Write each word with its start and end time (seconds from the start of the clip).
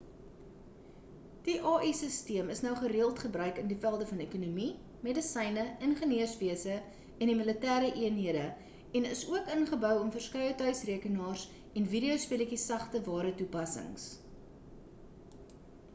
die 1.47 1.55
ai 1.71 1.89
sisteen 1.97 2.47
is 2.53 2.61
nou 2.67 2.71
gereeld 2.77 3.19
gebruik 3.23 3.59
in 3.63 3.67
die 3.71 3.77
velde 3.83 4.05
van 4.11 4.23
ekonomie 4.23 4.69
medisyne 5.07 5.65
ingeneurswese 5.89 6.77
en 6.79 7.31
die 7.31 7.37
militêre 7.43 7.91
eenhede 8.07 8.45
en 9.01 9.07
is 9.11 9.21
ook 9.35 9.51
ingebou 9.57 9.93
in 10.07 10.11
verskeie 10.17 10.55
tuisrekenaars 10.63 11.43
en 11.81 11.91
videospeletjie 11.93 12.61
sagteware 12.63 13.35
toepassings 13.43 14.09